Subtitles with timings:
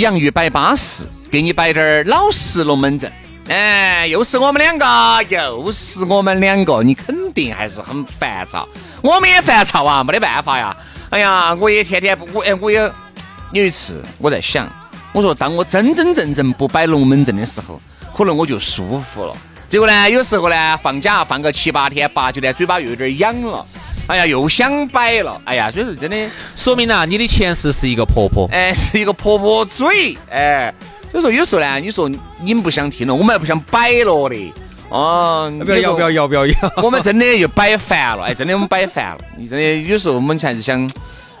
[0.00, 3.12] 洋芋摆巴适，给你摆点儿老实龙门阵。
[3.48, 8.66] 哎，又是我们两个，又是我们两个，你肯定还是很烦躁。
[9.02, 10.74] 我们也烦躁啊，没得办法呀。
[11.10, 12.90] 哎呀，我也天天不，我哎，我也
[13.52, 14.66] 有一次我在想，
[15.12, 17.78] 我说当我真真正正不摆龙门阵的时候，
[18.16, 19.36] 可能我就舒服了。
[19.68, 23.66] 结果呢，有时候呢，放假放个七八天八九天，嘴巴又有点痒了。
[24.10, 25.40] 哎呀，又想摆了。
[25.44, 26.16] 哎呀，所以说真的
[26.56, 30.74] 说明呐，你的前世是一个婆婆，哎，是一个婆婆嘴，哎，
[31.12, 32.10] 所以说有时候呢，你说
[32.42, 34.52] 你们不想听了，我们还不想摆了的，
[34.88, 40.90] 哦，不要不要要不要要， 我们真的又摆烦了，哎，真的我们摆烦了，你真的有时候我们还是想，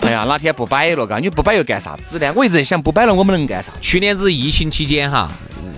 [0.02, 2.32] 哎呀，哪天不摆了，嘎，你不摆又干啥子呢？
[2.36, 3.72] 我一直在想，不摆了我们能干啥？
[3.80, 5.28] 去年子疫情期间哈，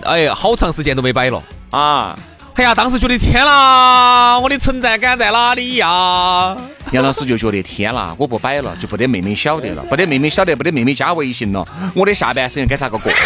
[0.03, 2.15] 哎呀，好长时间都没摆了啊。
[2.55, 6.55] 哎呀，当时觉得天啦，我的存在感在哪里呀？
[6.91, 13.17] 杨老师就觉得天啦，我不摆了，就不得妹妹晓得了，不得妹妹晓得，不得妹妹加微信了，我的下半生该咋个过哟？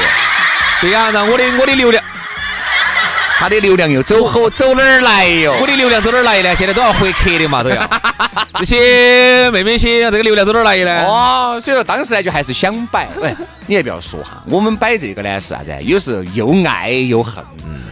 [0.79, 2.01] 对呀，让我的我的流量，
[3.39, 5.57] 他的流量又走后走哪儿来哟？
[5.61, 6.55] 我的流量走哪儿来呢？
[6.55, 7.87] 现在都要回客的嘛，都要。
[8.59, 11.05] 这些妹妹些，这个流量走哪儿来呢？
[11.05, 13.07] 哦，所以说当时呢，就还是想摆。
[13.17, 13.35] 喂，
[13.67, 15.71] 你还不要说哈，我们摆这个呢是啥子？
[15.83, 17.43] 有时候又爱又恨。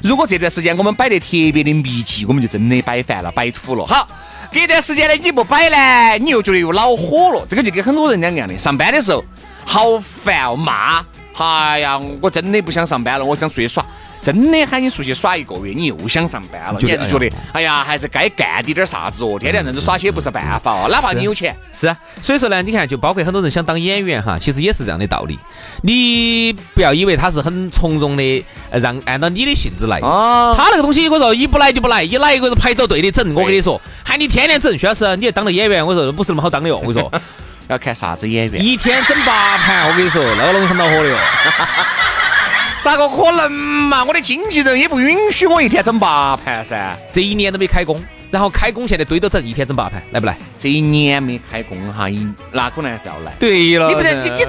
[0.03, 3.85] 如果这段时间我们摆得特别的密集，我们就真的摆烦了，摆土了。
[3.85, 4.07] 好，
[4.51, 7.45] 隔一段时间呢，你不摆呢，你又觉得又恼火了。
[7.47, 9.23] 这个就跟很多人两个样的，上班的时候
[9.63, 11.05] 好烦哦，骂，
[11.37, 13.85] 哎呀，我真的不想上班了，我想出去耍。
[14.25, 19.37] 真的喊你出去耍一个月，你又想上班了，你还是觉得，哎呀，还是该干点点啥子哦。
[19.39, 21.55] 天天这样子耍起不是办法哦，哪怕你有钱。
[21.71, 25.37] 是啊，所以说呢，你看，就包括很多人想当演员哈，其实也是这样的道理。
[25.83, 29.99] 你不要以为他是很从容的，让按照你的性子来。
[29.99, 30.55] 哦。
[30.57, 33.31] 他那个东西，我说一不来就不来，一来一个是排着队的整。
[33.35, 36.77] 我跟你说，喊你天天整，徐老师，你要当了演员，我说不是那么好当的哟。
[36.83, 37.11] 我跟你说，
[37.69, 38.65] 要看啥子演员。
[38.65, 41.15] 一天整八盘，我跟你说，那个东西很恼火的哟。
[42.85, 44.03] 咋个可能嘛？
[44.03, 46.95] 我的经纪人也不允许我一天整八盘噻。
[47.11, 50.37] 这一年都没开工，然后开工现在堆着整，一天整八盘，来不来？
[50.55, 52.05] 这一年没开工哈，
[52.51, 53.33] 那可能还是要来。
[53.39, 54.45] 对了，你不能你你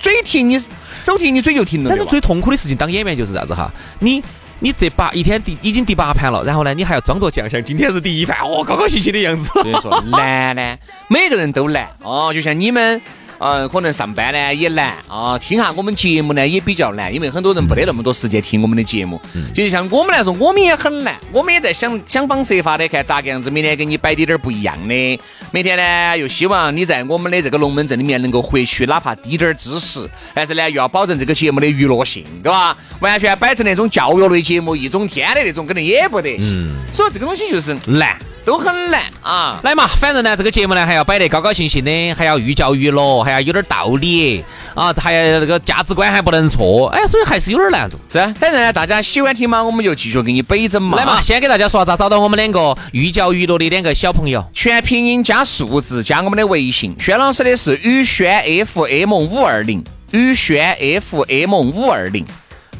[0.00, 0.58] 嘴停，你
[0.98, 1.90] 手停，你嘴就停了。
[1.90, 3.70] 但是最痛苦的事情，当演员就是啥子哈？
[4.00, 4.20] 你
[4.58, 9.48] 你这八一天第已经第八盘了，然后呢，你还要装作酱像今天是第一盘，哦，高高兴兴的样子。
[9.62, 10.76] 所以说难呢，
[11.06, 13.00] 每个人都难哦，就像你们。
[13.38, 19.20] 嗯，可能上班呢也难啊，听下我们节目呢也比较难，因为很多人没得那么多时间听我们的节目。
[19.54, 25.20] 就像我们来说，我们也很难，我们也在想想方设法的看咋个样子，每天给你摆点点不一样的。
[25.50, 32.76] 每天呢又希望你在我们的这个龙门阵里面能够获取哪怕滴点儿知识，但是呢又要保证这个节目的娱乐性，对吧？
[33.00, 36.74] 完全摆成那种教育类节目，一种天的那种，肯定也不得行。
[36.94, 38.16] 所以这个东西就是难。
[38.46, 39.58] 都很难啊！
[39.64, 47.98] 来嘛，反正呢，这个节目呢还要摆得高高兴兴的，还要寓教于乐，还要有点道理啊，还要那个价值观还不能错，哎，所以还是有点难度。
[48.08, 50.96] 是，反正呢，大家喜欢听嘛，我们就继续给你摆整嘛。
[50.96, 56.94] 来嘛，先给大家说咋找到我们两个寓教于乐的两个小朋友，全拼音加数字加我们的微信。
[57.00, 59.82] 轩老师的是宇轩 FM 五二零，
[60.12, 62.24] 宇轩 FM 五二零。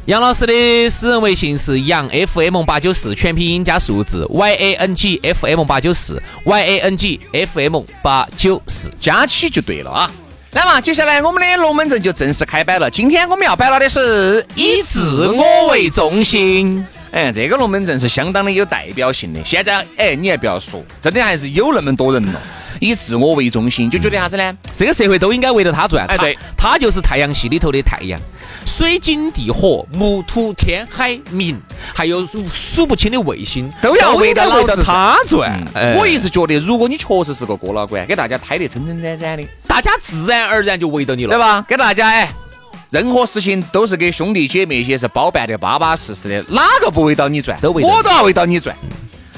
[0.07, 7.59] 杨老师的私人微信是杨 FM 八九四，全拼音加数字 Y A N G F M 八九四 Y A N G F
[7.59, 10.09] M 八九四，加起就对了啊。
[10.51, 12.89] 来嘛，接下来我们的龙门阵就正式开摆了。
[12.89, 16.87] 今天我们要摆了的是以自我为中心。
[17.11, 19.41] 哎，这个龙门阵是相当的有代表性的。
[19.43, 22.41] 现在，哎，你还不要说，真的还是有那么多人了。
[22.79, 24.57] 以自我为中心，就觉得啥子呢？
[24.77, 26.05] 这个社会都应该围着他转。
[26.07, 28.19] 哎，对，他就是太阳系里头的太阳。
[28.65, 31.55] 水金地火、木土天海冥，
[31.93, 35.65] 还有数数不清的卫星，都要围着老子他转。
[35.73, 41.39] 哎我一直觉得，如果你确实是个哥老倌，给大家拍得撑撑展展的，大家自然而然就围着你了，对？
[41.39, 41.65] 吧？
[41.67, 42.29] 给大家哎，
[42.89, 47.57] 任何事情都是给兄弟姐妹些是包办的巴巴适适的，哪个不围到你转？
[47.61, 48.75] 都围我都要围到你转。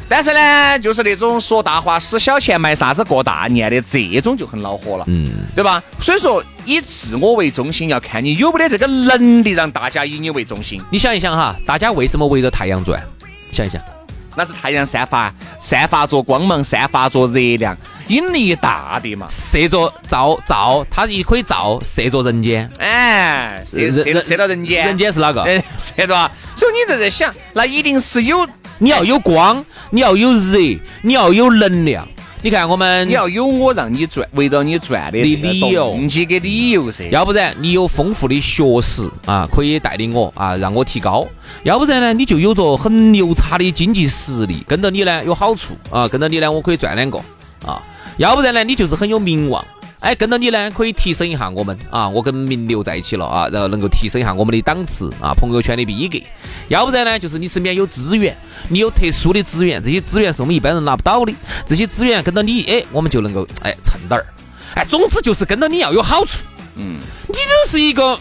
[0.10, 5.82] 但是呢，就是那种说大话、使小钱、卖啥子过大年的这种就很恼火了，嗯，对吧？
[6.02, 10.82] 所以说，以自我为中心，要看你有没得这个能力让大家以你为中心。
[10.90, 13.00] 你想一想哈，大家为什么围着太阳转？
[13.52, 13.80] 想一想，
[14.36, 17.78] 那是太阳散发散发着光芒，散发着热量，
[18.08, 19.28] 引力大的嘛。
[19.30, 22.70] 射着照照，它也可以照射着人间。
[22.80, 25.44] 哎，射射射到人间，人间是哪个？
[25.44, 26.32] 哎， 射到啊。
[26.56, 28.48] 所以你这在想，那一定是有，
[28.80, 30.58] 你要有光，你要有热，
[31.02, 32.08] 你要有能量。
[32.42, 37.10] 你看我们，你要有我让你转，围绕你转的理由动机跟理由噻。
[37.10, 41.28] 要不然你有丰富的学识啊，可以带领我啊，让我提高；
[41.64, 47.18] 要不然呢，你就有着很牛叉的经济实力，跟着你呢有好处啊，跟着你呢我可以赚两个
[47.66, 47.75] 啊；
[48.16, 49.62] 要不然呢，你就是很有名望。
[50.00, 56.18] 哎，跟到你呢，可以提升一下我们啊，我跟名流在一起了啊，然后能够提升一下我们的档次啊，朋友圈的逼格。
[56.69, 58.36] 要不然呢，就是你身边有资源，
[58.69, 61.34] 你有特殊的资源，这些资源是我们一般人拿不到的，
[61.66, 64.25] 这些资源跟到你，哎，我们就能够哎蹭点儿。
[64.75, 66.38] 哎，总之就是跟到你要有好处。
[66.75, 68.18] 嗯，你都是一个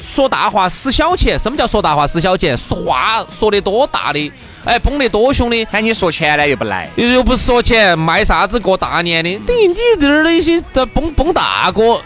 [0.00, 1.36] 说大话使小钱。
[1.36, 2.56] 什么叫说大话使小钱？
[2.56, 4.30] 说话说得多大的，
[4.64, 12.00] 哎，崩得多凶的，喊你说钱呢又不来，又又不是说钱卖啥子过大年的，等于你这儿的一些的崩崩大哥，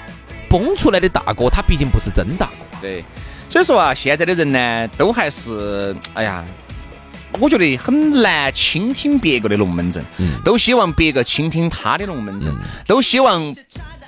[0.49, 2.79] 崩出来的大哥，他毕竟不是真大哥。
[2.81, 3.05] 对。
[3.49, 6.45] 所以说啊，现在的人呢，都还是，哎呀。
[7.41, 10.03] 我觉得很难倾听别个的龙门阵，
[10.43, 12.51] 都希望别个倾听他的龙门阵，
[12.87, 13.55] 都希望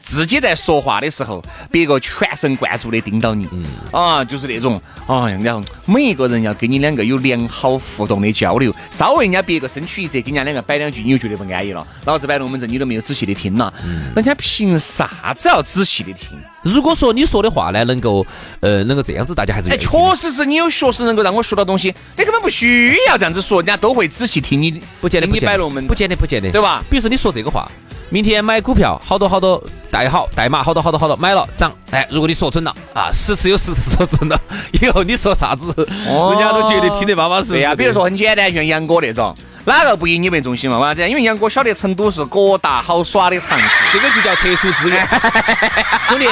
[0.00, 3.64] 自己在说话的时候，别个全神贯注的盯到你，嗯。
[3.92, 11.86] 啊，就是那种，啊，然后每一个人要跟你两个有良好互动的交流，稍微人家别个身躯一折，跟人家两个摆两句，你就觉得不安逸了。
[12.04, 13.72] 老子摆龙门阵，你都没有仔细的听了，
[14.14, 16.38] 人家凭啥子要仔细的听？
[16.62, 18.26] 如果说你说的话呢，能够
[18.60, 26.84] 呃能够这样子，大家还是哎，确实是你有学识能够让我学到东西，你根本不需要这样子说，人家都会仔细听你，不见得你不摆龙门，不见得不见得，对吧？
[26.90, 27.70] 比如说你说这个话，
[28.12, 34.36] 明天买股票，好多好多代号代码，好多好多好多买了涨，哎，如果你说准了啊，十次有十次说准了，
[34.82, 37.52] 以后你说啥子，人家都觉得听得巴巴适适。
[37.52, 39.32] 对呀、比如说很简单，像杨哥那种，
[39.64, 40.80] 哪个不以你为中心嘛？
[40.80, 41.08] 为啥子？
[41.08, 45.06] 因为杨哥晓得成都是各大好耍的场子，这个就叫特殊资源，
[46.10, 46.26] 兄弟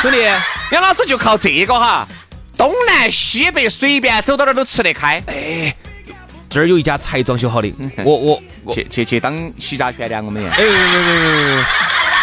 [0.00, 0.22] 兄弟，
[0.70, 2.06] 杨老师就靠这个哈，
[2.56, 5.20] 东南西北随便走到哪儿都吃得开。
[6.50, 7.72] 这儿有一家才装修好的，
[8.04, 10.48] 我我我，去去去当洗甲醛的，我们也。
[10.48, 11.64] 哎，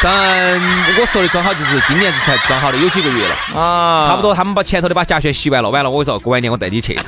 [0.02, 0.60] 咱
[1.00, 3.36] 我说的装好就是今年子才装好的，有几个月了。
[3.60, 4.22] 啊差不。
[4.22, 7.00] 多，他们把前头的把甲醛洗完了，完了我跟你说，过完年我带你去。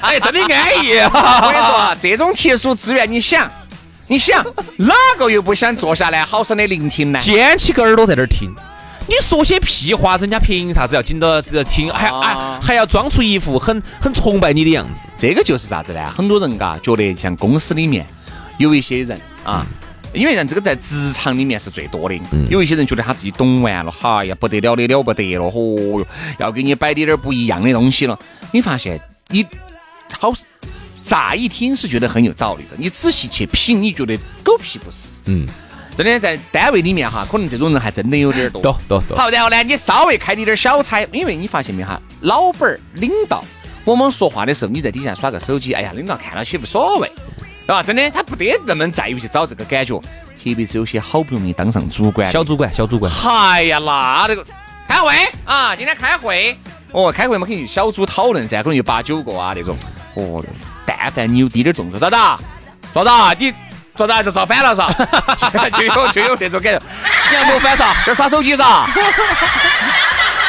[0.00, 0.98] 哎，真的安逸。
[0.98, 3.50] 我跟你说啊，这种特殊资源，你想，
[4.06, 4.44] 你想，
[4.76, 7.18] 哪个又不想坐下来好生的聆听呢？
[7.18, 8.54] 尖起个耳朵在那儿听。
[9.06, 11.92] 你说些屁话，人家凭啥子要紧到这听？
[11.92, 15.06] 还还啊还要装出一副很很崇拜你的样子。
[15.18, 16.10] 这个就是啥子呢？
[16.10, 18.06] 很多人嘎觉得像公司里面
[18.58, 19.66] 有一些人啊，
[20.14, 22.18] 因为人这个在职场里面是最多的，
[22.48, 26.06] 有一些人觉得他自己懂完了，哈呀不得了的了不得了，嚯哟，
[26.38, 28.18] 要给你摆点点不一样的东西了。
[28.52, 28.98] 你发现
[29.28, 29.44] 你
[30.18, 30.32] 好
[31.04, 35.20] 乍一听是觉得很有道理的，你仔细去品，你觉得狗屁不是。
[35.26, 35.46] 嗯，
[35.96, 38.60] 真的在单位里面哈，可能这种人还真的有点多。
[38.60, 39.16] 多多多。
[39.16, 43.44] 好，然后呢，你稍微开你点小差，因为你发现没哈，老板儿、领导
[43.84, 47.10] 往往说话的时候，你在底下耍个手机，哎呀，领导看到起无所谓，
[47.66, 47.82] 对吧？
[47.82, 54.44] 真的，他不得那么在意去找这个感觉，特别是有些好不容易当上主管，小主管，小主管，哎呀，那这个
[54.88, 56.56] 开会啊，今天开会，
[56.92, 59.76] 哦，开会嘛，肯定小组讨论噻，可能有八九个啊那种，
[60.14, 60.44] 哦，
[60.84, 62.38] 但凡你有滴点儿动作，咋子啊？
[62.92, 63.34] 咋子啊？
[63.38, 63.52] 你
[63.96, 64.88] 咋子啊就造反了噻？
[65.78, 66.82] 就有就有这种感觉，
[67.30, 67.94] 你要谋反啥？
[68.04, 68.64] 这耍手机噻。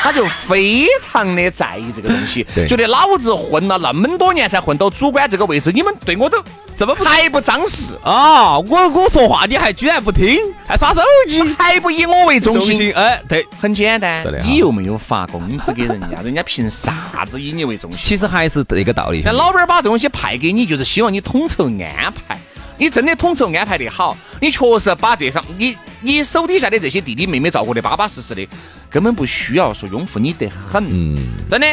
[0.01, 6.37] 他就非常的在意这个东西，觉得老子混了那么多年才混到主管这个位置，你们对我都
[6.77, 8.59] 这么不还不张视，啊？
[8.59, 10.37] 我我说话你还居然不听，
[10.67, 12.77] 还耍手机，还不以我为中心？
[12.77, 12.93] 心。
[12.93, 17.99] 哎，对，很简单是的，你又没有发工资给人家， 人家凭啥子以你为中心？
[18.03, 19.23] 其实还是这个道理。
[19.25, 22.37] 那老板儿把这东西派给你，就是希望你统筹安排。
[22.77, 28.48] 你真的统筹安排得好，你确实把这上你你手底下的这些弟弟妹妹照顾得巴巴适适的，
[28.89, 30.84] 根本不需要说拥护你得很。
[30.89, 31.15] 嗯，
[31.50, 31.67] 真的，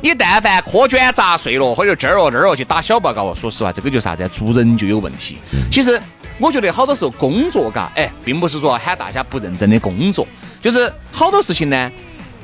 [0.00, 5.38] 你但凡苛卷杂碎了，或者这儿哦这儿哦去打小报告哦，说实话，这个就啥子，做人就有问题。
[5.72, 6.00] 其实
[6.38, 10.26] 我觉得好多时候工作嘎，哎，并不是说喊大家不认真的工作，
[10.62, 11.90] 就是好多事情呢，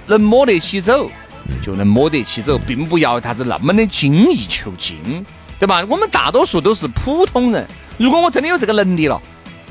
[0.07, 1.09] 能摸得起走，
[1.62, 5.25] 就能摸得起走，并不要啥子那么的精益求精，
[5.61, 5.85] 对吧？
[5.88, 7.64] 我们大多数都是普通人。
[8.00, 9.21] 如果我真的有这个能力了，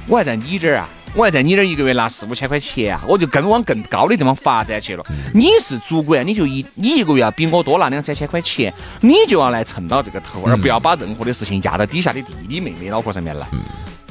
[0.05, 5.03] 我还在你这儿啊，我还在你这儿一个月拿四五千块钱啊，我就更往更高的地方发展去了。
[5.33, 8.71] 你是主管，你就一你一个月要比我多拿两三千块钱，
[9.01, 13.47] 你就要来蹭到这个头，而不要把任何的事情压到底下的弟弟妹妹脑壳上面来，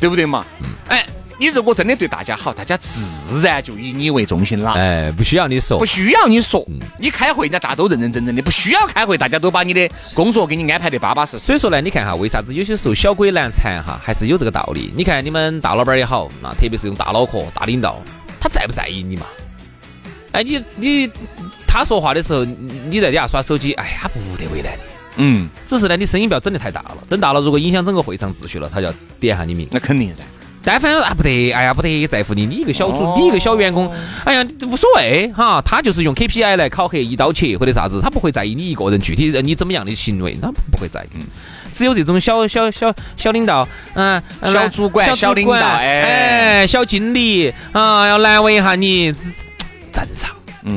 [0.01, 0.45] 对不对嘛？
[0.89, 1.07] 哎。
[1.41, 4.73] 你如果真的对大家好，大家自然就以你为中心了。
[4.73, 6.67] 哎，不需要你说，不需要你说，
[6.99, 11.47] 你开会人家大家都认认真真的，不需要开会，大家都把你的工作给你安排的巴巴适适。
[11.47, 14.93] 所以说呢，你看哈，为啥子有些时候小鬼难缠哈，还是有这个道理。
[14.97, 18.03] 你看你们大老板也好，那特别是用大脑壳、大领导，
[18.41, 19.27] 他在不在意你嘛？
[20.33, 21.09] 哎，你你
[21.69, 24.83] 他说话的时候，你在底下耍手机，哎呀，不得为难你。
[25.21, 29.69] 嗯，只是呢，你声音不要整得太大了，整大了如果影响整个会场秩序了，他就要点下你名。
[29.71, 30.23] 那肯定噻。
[30.65, 33.91] 但凡啊不得，哎呀不得在乎你，你一个小组，你一个小员工，
[34.25, 41.25] 哎呀无所谓哈，他就是用 KPI 来考核一刀切或者啥子，他不会在意你一个人具体你怎么样的行为，他不会在意。
[41.73, 49.13] 只有这种小小小小领导，嗯，小主管、小领导，哎，小经理啊，要难为一下你，
[49.93, 50.31] 正常，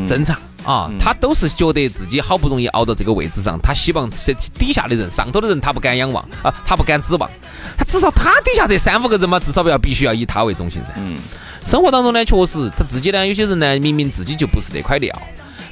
[0.05, 0.38] 正常。
[0.63, 7.29] 啊，他都是觉得自己好不容易熬到这个位置上，他希望这底下的人、上头的人他不敢仰望啊，他不敢指望，
[7.77, 10.93] 他至少他底下这三五个人嘛，至少要必须要以他为中心噻。
[10.97, 11.17] 嗯，
[11.65, 15.15] 生活当中呢，确实他自己呢，有些人呢，明明自己就不是那块料，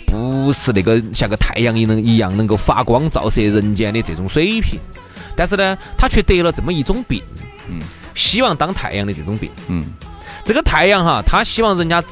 [0.08, 4.79] 不是那个像个太阳一能一样能够发光照射人间的这种水平，
[5.36, 7.22] 但是呢，他却得了这么一种病，
[7.67, 7.79] 嗯，
[8.15, 9.86] 希望当太阳的这种病，嗯。
[10.46, 12.03] 这个太阳哈，他希望人家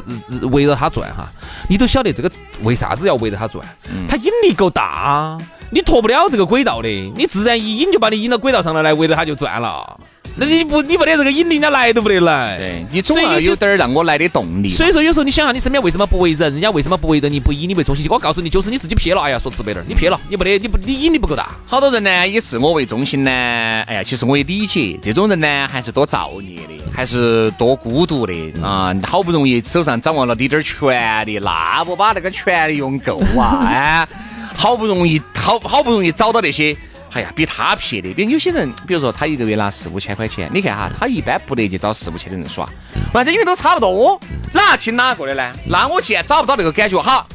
[0.51, 1.31] 围着他转哈，
[1.67, 2.31] 你都晓得这个
[2.63, 3.65] 为啥子要围着他转？
[4.07, 5.37] 他引力够大，
[5.69, 9.99] 你脱不了这个轨道的，你自然一引就把你引到轨道上了，来围着它就转了。
[10.39, 12.57] 那你不，你没得这个引力，人家来都不得来。
[12.59, 14.69] 对你总要有点儿让我来的动力。
[14.69, 16.53] 所以说，有时候你想想，你身边为什么不为人？
[16.53, 17.39] 人家为什么不围着你？
[17.39, 18.05] 不以你为中心？
[18.07, 19.21] 我告诉你，就是你自己撇了。
[19.21, 21.49] 哎呀，说直白点儿，你撇了，你不得，你不，你引力不够大。
[21.65, 28.93] 好多人呢，以自我为中心呢，哎呀，其实我也理解，这种人呢，还是多造孽的，还是多孤独的啊。
[29.03, 33.61] 好不容易手上掌握了你点儿权利，那不把那个权利用够啊？
[33.65, 34.07] 哎，
[34.55, 36.77] 好不容易，好好不容易找到那些。
[37.17, 42.69] 哎呀，比他撇的，比有些人，比如说他一个月拿四五千块钱，你看哈，他一般不得去找四五千的人耍，
[43.11, 44.21] 反正因为都差不多，
[44.53, 45.51] 哪听哪个的呢？
[45.67, 47.25] 那我现在找不到那个感觉，哈。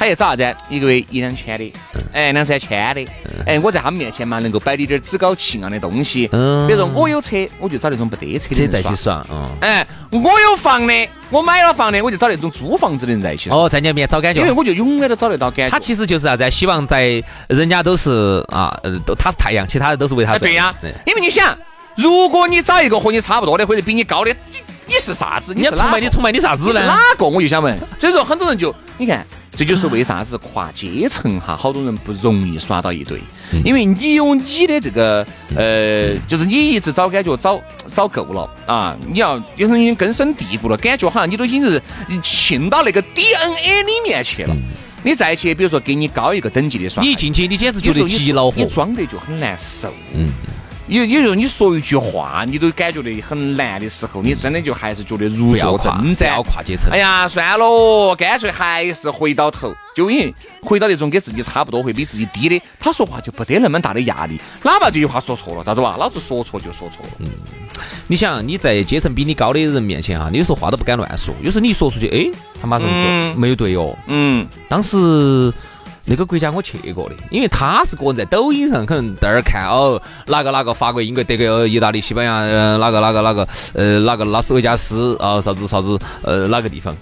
[0.00, 0.56] 他要找啥子？
[0.70, 1.70] 一个月一两千的，
[2.10, 3.06] 哎，两三千的，
[3.44, 6.26] 哎，我在他们面前嘛，能够摆点点趾高气昂的东西。
[6.32, 9.22] 嗯，比如说我有车，我就找那种不得车的人在一起耍。
[9.30, 13.50] 嗯，哎，我有房的，我买了房的，我就找那种租房子的人在一起。
[13.50, 15.70] 哦，在你面找感觉，因为我就永远都找得到感觉。
[15.70, 16.50] 他其实就是啥子？
[16.50, 21.54] 希望在人家都是啊，呃，都他是太阳，其他的都是为他对呀，因为你想，
[21.94, 25.52] 如果你找一个和你差不多的，或者比你高的，你你是啥子？
[25.52, 26.80] 你要崇拜你崇拜你啥子呢？
[26.86, 27.26] 哪个？
[27.26, 27.78] 我就想问。
[28.00, 29.22] 所以说，很多人就你看。
[29.52, 33.20] 这就是为啥子跨阶层哈，好多人不容易耍到一堆，
[33.64, 37.60] 因为你有你的这个呃，就是你一直找感觉找
[37.92, 41.82] 找够了啊，你要有时候已经根深蒂固了，感觉好像你都已经是
[42.22, 44.56] 沁到那个 DNA 里面去了。
[45.02, 49.92] 你再去，比如说给你高一个等级的耍，你一进去，你简直觉得极恼火，你装的就很难受。
[50.14, 50.28] 嗯。
[50.90, 56.26] 有有时候你说一句话，你都感觉得很难的时候，你真的就还是觉得如坐针毡。
[56.26, 56.90] 要跨阶层。
[56.90, 64.40] 哎呀，算了，干脆还是回到头，就因为回到那种跟自己差不多，会比自己低的，他说话就不得那么大的压力。
[64.64, 65.94] 哪怕这句话说错了，咋子吧？
[65.96, 67.10] 老子说错就说错了。
[67.20, 67.28] 嗯。
[68.08, 72.28] 你想你在阶层比你高的人面前哈，你有时候话都不敢乱说，有时候你一说出去，哎，
[72.60, 73.96] 他马上就没有对哦。
[74.08, 74.44] 嗯。
[74.68, 75.54] 当时。
[76.10, 86.92] 那个国家我去过的，因为他是个人在抖音上可能在那儿看哦，哪个哪个法国、英国、德国、意大利、西班牙，呃，哪个哪个哪个，呃，哪个拉斯维加斯啊，啥子啥子，呃，哪个地方，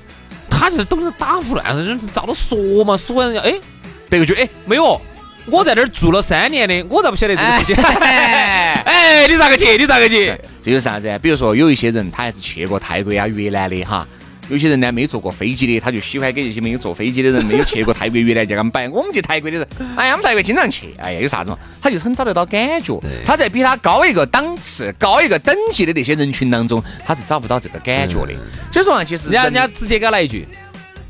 [0.50, 3.54] 他就是懂得打胡乱，就是照着说嘛，说完哎，
[4.10, 5.00] 别个就哎没有，
[5.46, 7.82] 我在那儿住了三年的，我咋不晓得这个事情？
[7.82, 9.78] 哎， 你咋个去？
[9.78, 10.26] 你咋个去？
[10.62, 11.18] 这就是啥子？
[11.22, 14.06] 比如说有一些人他还是去过泰国呀、越南的哈。
[14.48, 18.88] 有些人呢没坐过飞机的，他就喜欢给这些没有坐飞机的人、没有去过泰国、越南，就给他们摆。
[18.88, 21.58] 我们去泰国的人， 哎呀，我们泰国经常去，哎呀，有啥子嘛？
[21.82, 22.98] 他就很找得到感觉。
[23.26, 28.32] 他在比他高一个档次、高一个等级的那些人群当中，他是找不到这个感觉的。
[28.72, 30.46] 所以说啊，其实人家人家直接给他来一句：“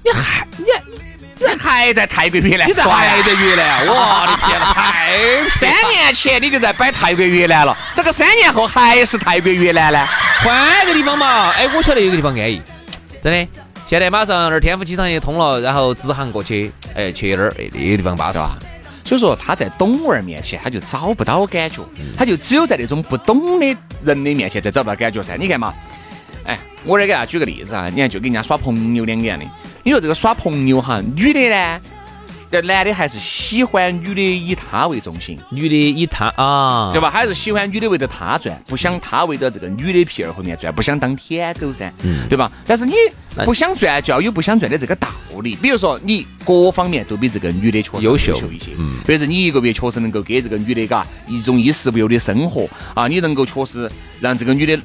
[0.04, 0.64] 你还你
[1.38, 2.68] 你还在泰国越南？
[2.68, 3.86] 你还在越南？
[3.86, 4.72] 我的 天哪！
[4.74, 10.08] 太三年前你就在摆泰国越南了，这个三年后还是泰国越南呢？
[10.42, 11.50] 换个地方嘛？
[11.52, 12.60] 哎，我晓得有个地方安逸。”
[13.22, 13.48] 真的，
[13.86, 18.38] 现在马上那儿天府机场也通了，然后直航过去，哎，去那儿，哎，那个地方巴适。
[19.04, 21.82] 所以说他在懂娃儿面前，他就找不到感觉，
[22.16, 23.66] 他就只有在那种不懂的
[24.04, 25.36] 人的面前才找不到感觉噻。
[25.36, 25.72] 你看嘛，
[26.44, 29.44] 哎，我来给大家举个例子啊，你看就跟人家耍朋友两个样的。
[29.82, 31.80] 你说这个耍朋友哈，女的呢？
[32.50, 37.10] 这男的还是喜欢女的以他为中心，女的以他啊，对吧？
[37.10, 42.50] 还是喜欢女的围着他转，不想他围着这个女的屁儿后面转，不想当舔狗噻，嗯对吧？
[42.66, 42.94] 但是你
[43.44, 45.08] 不想转，就要有不想转的这个道
[45.42, 45.54] 理。
[45.56, 53.90] 比如说你各方面都比这个女的确实优秀一些，嗯，比如说你一个月确实能够给这个女的嘎一种衣食无忧的生活啊，你能够确实
[54.20, 54.78] 让这个女的。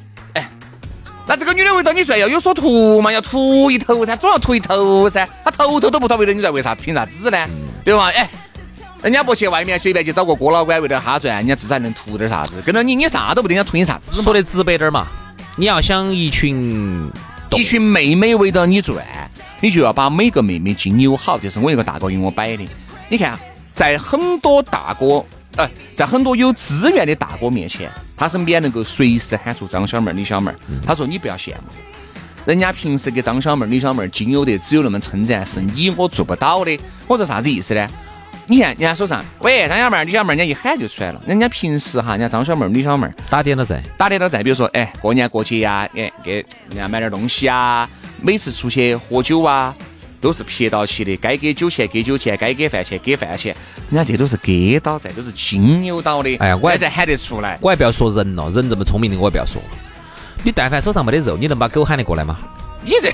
[1.26, 5.26] 那这个女的围着你转要有所图嘛，要图一头噻，总要图一头噻。
[5.42, 7.46] 她头头都不到围着你转，为啥凭啥子呢？
[7.82, 8.10] 对吧？
[8.14, 8.28] 哎，
[9.02, 12.60] 人家不去外面随便去找个哥老倌围着她转，人家至少能图点啥子。
[12.60, 14.20] 跟着你，你啥都不得，人家图你啥子？
[14.20, 15.06] 说的直白点嘛，
[15.56, 17.10] 你要想一群
[17.52, 19.02] 一群妹妹围着你转，
[19.60, 21.38] 你就要把每个妹妹经营好。
[21.38, 22.68] 这是我一个大哥给我摆的。
[23.08, 23.38] 你看，
[23.72, 25.24] 在很多大哥。
[25.56, 30.54] 哎，在很多有资源的大哥面前，他身边能够随时喊出张小妹儿、李小妹儿。
[30.84, 31.72] 他说：“你不要羡慕，
[32.44, 36.78] 人家平时给张小妹儿、李小妹儿仅有的只有那么称赞，是你我做不到的。”
[37.08, 37.86] 我说啥子意思呢？
[38.46, 41.22] 你看人家手上，喂，张小妹儿、李小妹儿，人家一喊就出来了。
[41.26, 44.42] 人家平时哈，人家张小妹儿、李小妹儿打点了在，打点了在。
[44.42, 46.34] 比如说，哎，过年过节呀，哎，给
[46.68, 47.88] 人家买点东西啊，
[48.20, 49.74] 每次出去喝酒啊。
[50.24, 53.54] 都是撇到起的，该给酒钱给酒钱，该给饭钱给饭钱，
[53.90, 56.34] 人家这都是给到在，都是亲友到的。
[56.36, 59.60] 哎呀，我还在喊得出来，我还不要说人了，人这么聪明的我还不要说。
[60.42, 62.38] 你但凡手上没得肉，你能把狗喊得过来吗？
[62.82, 63.12] 你这，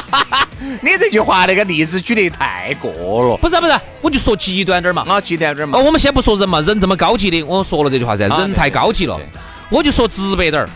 [0.80, 2.90] 你这句话那个例子举得太过
[3.28, 3.36] 了。
[3.36, 5.04] 不是不是，我就说极端点嘛。
[5.06, 5.78] 啊，极端点嘛。
[5.78, 9.20] 哦，我们先不说人嘛，人这么高级的，我说了这句话噻，人太高级了。
[9.68, 10.68] 我就说直白点儿。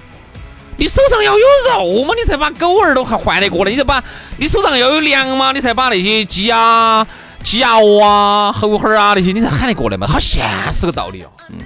[0.77, 3.71] 你手上要有肉嘛，你才把狗儿都还换得过来。
[3.71, 4.03] 你就把
[4.39, 7.07] 你手上要有粮嘛，你才把那些鸡啊、
[7.43, 10.07] 鸡啊鹅啊、猴猴儿啊那些，你才喊得过来嘛。
[10.07, 11.31] 好现实个道理哦。
[11.51, 11.57] 嗯。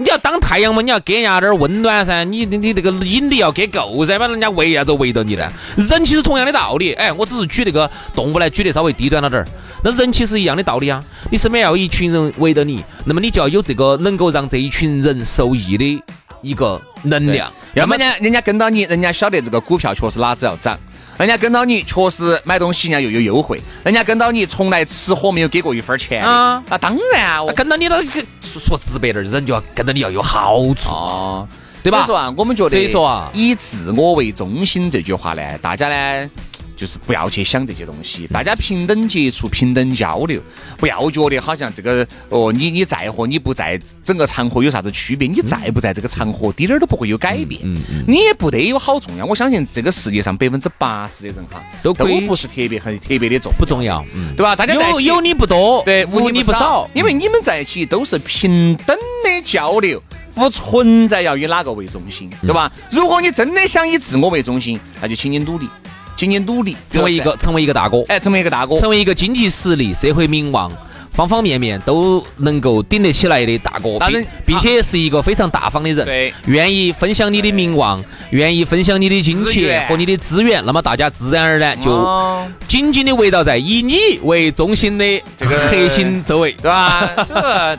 [0.00, 2.22] 你要当太阳嘛，你要给人家点温暖噻。
[2.22, 5.50] 你你你这个引力要给够噻，把人家围啥子围着你呢？
[5.76, 6.92] 人其实同样的道理。
[6.92, 9.48] 哎，我只是举那个动物来举得稍微低端了点儿。
[9.82, 11.02] 那人其实一样的道理啊。
[11.32, 16.00] 你身边要有一群人围着你，那么你就要有这个能够让这一群人受益的。
[16.48, 20.78] 一个能量，要么呢，人家跟到你，人家晓得这个股票确实哪子要涨，
[21.18, 26.24] 人家跟到你，确实买东西人家又有优惠，人家跟到你，从来吃喝没有给过一分钱。
[26.24, 28.00] 啊，那当然，我跟到你了，
[28.42, 30.88] 说直白点，人就要跟到你要有好处。
[30.88, 31.46] 啊，
[31.82, 31.98] 对吧？
[31.98, 36.30] 所以说啊，我们觉得，所以说啊，以自我为中心这句话呢，大家呢。
[36.78, 40.40] 就是不要去想这些东西，大家平等接触、平等交流，
[40.76, 45.26] 不要觉得好像这个哦，你你在和你不在整个场合有啥子区别？
[45.26, 47.60] 你在不在这个场合，滴点儿都不会有改变。
[47.64, 49.26] 嗯嗯，你也不得有好重要。
[49.26, 54.04] 我相信这个世界上百分之八十的人哈，都都不是特别很特别的重，不重要，
[54.36, 54.54] 对吧？
[54.54, 60.00] 大家有有你不多，对，无你不少，因为你们在一起都是平等的交流，
[60.32, 62.70] 不存在要以哪个为中心，对吧？
[62.92, 65.68] 如果你真的想以自我为中心，那就请你努力。
[66.18, 70.68] 今年努力成为一个成为一个大哥，哎，成为一个大哥，成为一个经济实力、社会名望
[71.12, 87.78] 方方面面都能够顶得起来的大哥，并并且是一个非常大方的人，对，愿意分享你的名望，愿意分享你的金钱和你的资源，那么大家自然而然就紧紧的围绕在以你为中心的这个 核心周围，对吧？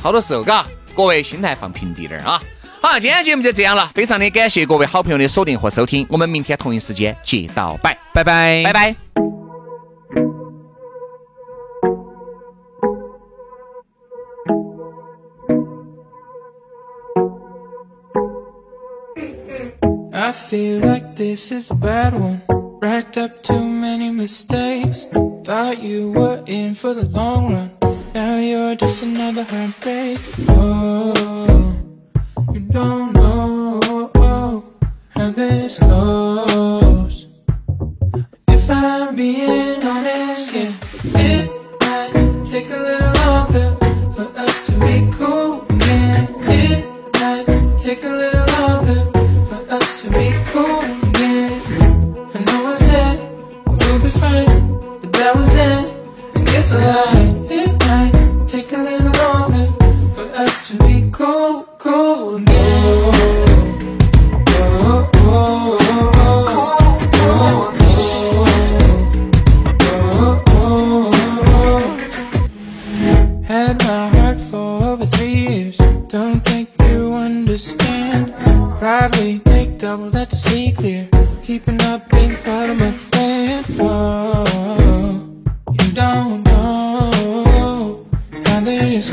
[0.00, 0.64] 好多时候，嘎，
[0.94, 2.40] 各位心态放平地点啊。
[2.82, 8.96] 好，今天节目就这样了，非常的感谢各位好朋友的锁定和收听，我们明天同一时间接到拜，拜拜，拜拜。
[30.52, 31.21] You
[32.72, 34.64] don't know oh, oh,
[35.10, 36.11] how this goes.
[86.22, 88.06] You don't know
[88.46, 89.10] how this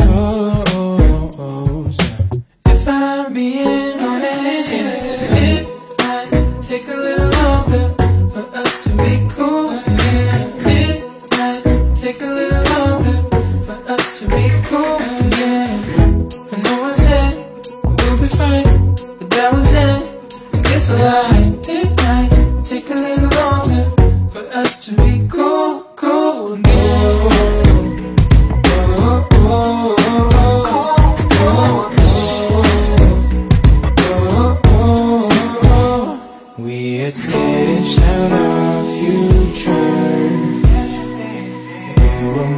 [37.52, 39.20] It's out of you
[39.64, 40.34] turn
[42.22, 42.54] You were